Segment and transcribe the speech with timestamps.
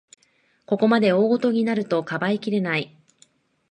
[0.65, 2.97] ここまで大ごとになると、かばいきれない